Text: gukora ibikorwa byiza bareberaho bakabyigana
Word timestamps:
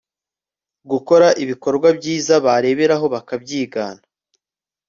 gukora 0.91 1.27
ibikorwa 1.43 1.87
byiza 1.97 2.33
bareberaho 2.45 3.05
bakabyigana 3.13 4.03